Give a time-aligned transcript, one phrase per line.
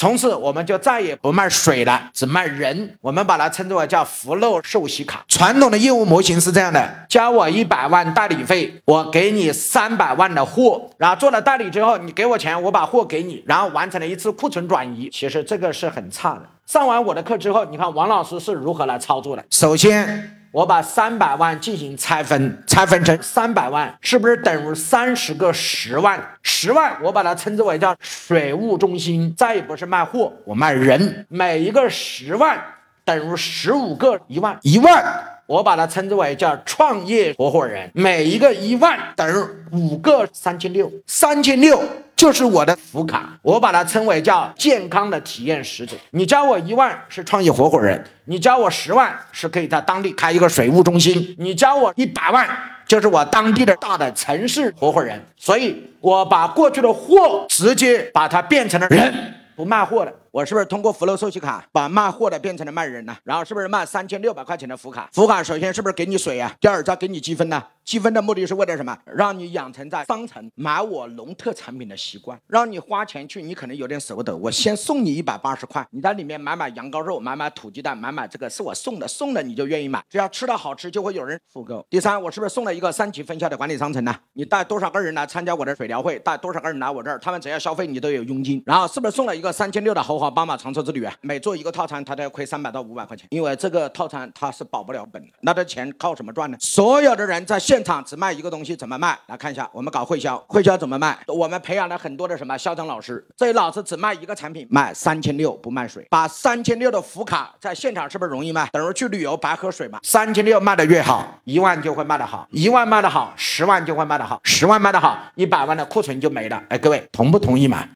[0.00, 2.96] 从此我们就再也不卖水了，只卖人。
[3.02, 5.22] 我们把它称之为叫福禄寿喜卡。
[5.28, 15.10] 传统的业务模型是这样的：交我一百万代理费，我给你三百万的货，然后做了代理之后，你给我钱，我把货给你，然后完成了一次库存转移。
[15.12, 16.48] 其实这个是很差的。
[16.64, 19.44] 上完我的课之后，你看王老师是如何来操作的？
[19.50, 20.39] 首先。
[20.52, 26.20] 我把三百万进行拆分，拆分成三百万，是不是等于三十个十万？
[26.42, 31.24] 十万我把它称之为叫水务中心，再也不是卖货，我卖人。
[31.28, 32.60] 每一个十万
[33.04, 35.04] 等于十五个一万，一万
[35.46, 41.80] 我把它称之为叫创业合伙人，每一个一万等于五个三千六，三千六。
[42.20, 45.96] 就是我的福卡，我把它称为叫健康的体验使者。
[46.10, 52.46] 你交我一万是创业合伙人，你交我十万是可以在当地开一个水务中心，你交我一百万
[52.86, 55.18] 就是我当地的大的城市合伙人。
[55.38, 59.36] 所以，我把过去的货直接把它变成了人。
[59.60, 63.14] 不卖货的，我是不是通过福禄寿喜卡把卖货的变成了卖人呢？
[63.24, 65.10] 然后是不是卖三千六百块钱的福卡？
[65.12, 66.50] 福卡首先是不是给你水啊？
[66.58, 67.62] 第二再给你积分呢？
[67.84, 68.96] 积分的目的是为了什么？
[69.04, 74.34] 让你养成在商城买我农特产品的习惯，让你花钱去，你可能有点舍不得。
[74.34, 81.84] 我先送你一百八十块，你在里面买买羊羔肉，买买土鸡蛋，买买这个是我送的，送的你就愿意买，只要吃的好吃就会有人复购。
[81.90, 84.16] 第三，我是不是送了一个三级分销的管理商城呢？
[84.32, 88.62] 你带多少个人来参加我的水疗会，带多少个人来我这儿，他们只要消费你都有佣金。
[88.64, 89.49] 然后是不是送了一个？
[89.52, 95.28] 三千六的豪华宝马长车之旅啊，每做一个套餐，他都要亏三百到五百块钱，因为这个套餐他是保不了本的。
[95.40, 96.56] 那这钱靠什么赚呢？
[96.60, 99.18] 所有的人在现场只卖一个东西，怎么卖？
[99.26, 101.18] 来看一下，我们搞会销，会销怎么卖？
[101.26, 108.68] 我们培养了很多的什么销售老师，这些老师只卖一个产品，卖三千六不卖水，把三千六的福卡在现场是不是容易卖？
[108.72, 109.98] 等于去旅游白喝水嘛。
[110.02, 116.62] 三千六卖的越好，一万就会卖的好，一万卖的好，十万就会卖的好，十万卖的好，一百万的库存就没了。
[116.68, 117.86] 哎，各位同不同意嘛？